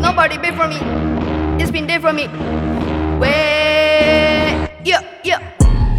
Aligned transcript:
Nobody 0.00 0.38
been 0.38 0.56
for 0.56 0.68
me. 0.68 0.78
It's 1.62 1.70
been 1.70 1.86
there 1.86 2.00
for 2.00 2.12
me. 2.12 2.28
Wait, 3.18 4.68
yeah, 4.84 5.02
yeah. 5.24 5.38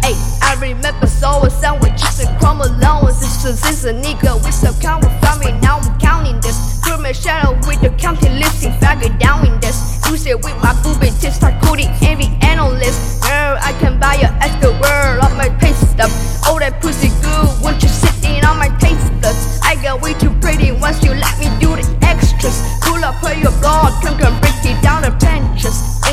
Hey, 0.02 0.14
I 0.42 0.56
remember 0.60 1.06
so 1.06 1.44
a 1.44 1.50
sandwiches 1.50 2.20
and 2.20 2.38
crumb 2.38 2.60
allowances. 2.60 3.42
Since 3.42 3.66
it's 3.68 3.84
a 3.84 3.92
nigga 3.92 4.34
with 4.44 4.54
some 4.54 4.74
count 4.80 5.04
with 5.04 5.20
family, 5.20 5.52
now 5.60 5.78
I'm 5.78 5.98
counting 5.98 6.40
this. 6.40 6.80
Through 6.84 6.98
my 7.02 7.12
shadow 7.12 7.54
with 7.66 7.80
the 7.80 7.90
counting 7.98 8.38
lifting 8.38 8.72
faggot 8.72 9.18
down 9.18 9.46
in 9.46 9.58
this. 9.60 10.00
Use 10.10 10.26
it 10.26 10.36
with 10.42 10.56
my 10.62 10.74
booby 10.82 11.10
tips, 11.20 11.36
start 11.36 11.62
coding 11.62 11.92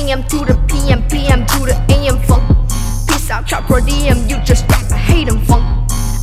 AM 0.08 0.24
to 0.24 0.38
the 0.38 0.56
PM, 0.70 1.06
PM 1.10 1.46
to 1.48 1.60
the 1.68 1.76
AM 1.90 2.18
funk. 2.24 2.42
Peace 3.10 3.30
out, 3.30 3.46
chop 3.46 3.66
per 3.66 3.82
DM, 3.82 4.30
you 4.30 4.38
just 4.46 4.66
got 4.70 4.88
to 4.88 4.96
hate 4.96 5.28
and 5.28 5.46
funk. 5.46 5.66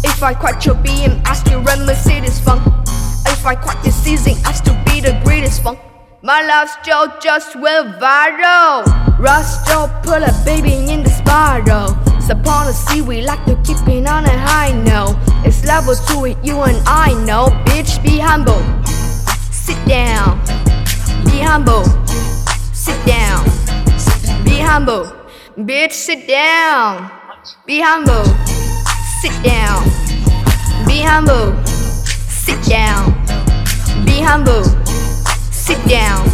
If 0.02 0.22
I 0.22 0.32
quit 0.32 0.64
your 0.64 0.76
BM, 0.76 1.20
I 1.26 1.34
still 1.34 1.60
run 1.60 1.84
Mercedes 1.84 2.40
funk. 2.40 2.62
If 3.26 3.44
I 3.44 3.54
quit 3.54 3.76
this 3.82 3.94
season, 3.94 4.34
I 4.46 4.52
still 4.52 4.76
be 4.86 5.00
the 5.00 5.20
greatest 5.22 5.62
funk. 5.62 5.78
My 6.22 6.40
lifestyle 6.46 7.14
just 7.20 7.56
went 7.56 8.00
viral. 8.00 8.84
Still 9.44 9.88
put 10.02 10.22
a 10.22 10.32
baby 10.46 10.90
in 10.90 11.02
the 11.02 11.10
spiral. 11.10 11.90
Upon 12.30 12.66
the 12.66 12.72
sea, 12.72 13.02
we 13.02 13.20
like 13.20 13.44
to 13.44 13.54
keep 13.64 13.76
it 13.86 14.06
on 14.08 14.24
a 14.24 14.38
high 14.38 14.72
note. 14.72 15.16
It's 15.44 15.62
level 15.66 15.94
two 16.08 16.24
it, 16.24 16.38
you 16.42 16.62
and 16.62 16.80
I 16.86 17.12
know. 17.26 17.48
Bitch, 17.66 18.02
be 18.02 18.18
humble. 18.18 18.62
Sit 19.52 19.76
down. 19.86 20.40
Be 21.26 21.40
humble. 21.40 21.84
Sit 24.74 24.80
down. 24.80 24.88
Humble. 24.88 25.06
Bitch, 25.56 25.92
sit 25.92 26.26
down. 26.26 27.08
Be 27.64 27.80
humble. 27.80 28.24
Sit 29.22 29.30
down. 29.44 29.84
Be 30.84 31.00
humble. 31.00 31.64
Sit 31.64 32.60
down. 32.64 33.14
Be 34.04 34.20
humble. 34.20 34.64
Sit 35.52 35.78
down. 35.86 36.26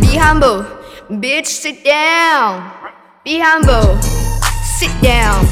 Be 0.00 0.14
humble. 0.16 0.62
Bitch, 1.10 1.46
sit 1.46 1.82
down. 1.82 2.70
Be 3.24 3.40
humble. 3.40 4.00
Sit 4.78 4.94
down. 5.02 5.44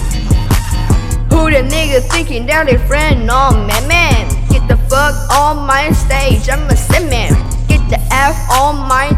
Who 1.31 1.51
the 1.51 1.67
nigga 1.67 2.09
thinking 2.13 2.47
that 2.47 2.67
they 2.67 2.79
friend? 2.87 3.27
No, 3.27 3.51
man, 3.67 3.89
man. 3.89 4.49
Get 4.51 4.69
the 4.69 4.77
fuck 4.87 5.17
on 5.33 5.67
my 5.67 5.91
stage. 5.91 6.49
I'm 6.49 6.71
a 6.71 7.11
man. 7.11 7.35
Get 7.67 7.83
the 7.91 7.99
F 8.13 8.37
on 8.53 8.87
my 8.89 9.11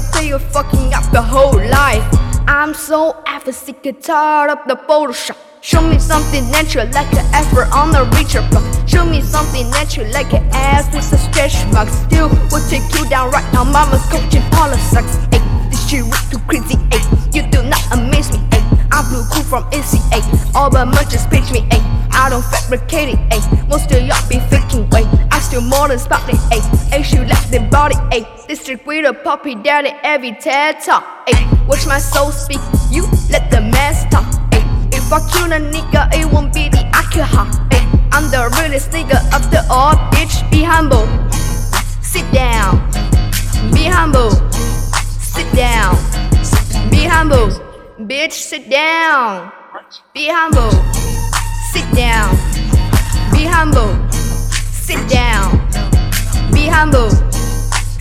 Make 0.00 0.12
player 0.12 0.38
fucking 0.38 0.94
up 0.94 1.04
the 1.12 1.20
whole 1.20 1.60
life. 1.68 2.02
I'm 2.48 2.72
so 2.72 3.22
ever 3.26 3.52
sick 3.52 3.84
and 3.84 4.00
tired 4.00 4.50
of 4.50 4.58
the 4.66 4.76
Photoshop. 4.88 5.36
Show 5.60 5.82
me 5.82 5.98
something 5.98 6.50
natural 6.50 6.86
like 6.92 7.12
an 7.12 7.26
effort 7.34 7.68
on 7.74 7.94
a 7.94 8.08
reacher 8.16 8.40
block. 8.50 8.64
Show 8.88 9.04
me 9.04 9.20
something 9.20 9.68
natural 9.70 10.10
like 10.12 10.32
an 10.32 10.48
ass 10.52 10.86
with 10.94 11.12
a 11.12 11.18
stretch 11.18 11.54
mark. 11.72 11.88
Still 11.88 12.30
we'll 12.50 12.66
take 12.70 12.86
you 12.96 13.06
down 13.10 13.30
right 13.30 13.44
now. 13.52 13.64
Mama's 13.64 14.00
coaching 14.08 14.42
all 14.56 14.70
the 14.70 14.78
sucks. 14.78 15.16
Ay, 15.36 15.68
this 15.68 15.86
shit 15.86 16.02
way 16.02 16.16
too 16.30 16.38
crazy. 16.48 16.76
Ay, 16.92 17.04
you 17.34 17.42
do 17.50 17.62
not 17.68 17.82
amaze 17.92 18.32
me. 18.32 18.40
Ay, 18.52 18.64
I'm 18.92 19.04
blue 19.10 19.24
cool 19.28 19.44
from 19.44 19.64
NCA. 19.70 20.24
All 20.54 20.70
the 20.70 20.86
munches 20.86 21.26
pitch 21.26 21.52
me. 21.52 21.68
Ay, 21.72 21.82
I 22.12 22.30
don't 22.30 22.44
fabricate 22.44 23.10
it. 23.10 23.18
Ay, 23.30 23.40
most 23.68 23.92
of 23.92 24.00
y'all 24.00 24.28
be 24.30 24.40
faking. 24.48 24.88
Ay, 24.94 25.04
I 25.30 25.40
still 25.40 25.60
more 25.60 25.88
than 25.88 25.98
spotted. 25.98 26.36
Ay, 26.50 26.64
ay, 26.90 27.02
she 27.02 27.18
the 27.50 27.60
body. 27.70 27.96
Ay, 28.12 28.26
district 28.46 28.86
with 28.86 29.04
a 29.04 29.12
puppy 29.12 29.54
daddy 29.54 29.90
every 30.02 30.32
TED 30.32 30.80
talk. 30.82 31.04
Ay, 31.26 31.64
watch 31.66 31.86
my 31.86 31.98
soul 31.98 32.30
speak. 32.30 32.60
You 32.90 33.02
let 33.28 33.50
the 33.50 33.60
mass 33.60 34.04
talk. 34.10 34.26
Ay, 34.52 34.62
if 34.92 35.12
I 35.12 35.18
kill 35.32 35.52
a 35.52 35.58
nigga, 35.58 36.12
it 36.14 36.30
won't 36.32 36.54
be 36.54 36.68
the 36.68 36.84
alcohol. 36.94 37.48
Ay, 37.72 37.82
I'm 38.12 38.30
the 38.30 38.48
realest 38.58 38.90
nigga 38.90 39.18
of 39.34 39.50
the 39.50 39.66
all, 39.68 39.94
bitch. 40.12 40.48
Be 40.50 40.62
humble. 40.62 41.06
Sit 42.02 42.30
down. 42.32 42.78
Be 43.72 43.84
humble. 43.84 44.30
Sit 45.18 45.50
down. 45.54 45.96
Be 46.90 47.04
humble. 47.04 47.50
Bitch, 47.98 48.32
sit 48.32 48.70
down. 48.70 49.52
Be 50.14 50.28
humble. 50.28 50.70
Sit 51.72 51.86
down. 51.94 52.36
Be 53.32 53.44
humble. 53.44 53.92
Sit 54.72 55.08
down. 55.08 55.58
Be 56.52 56.66
humble. 56.66 57.29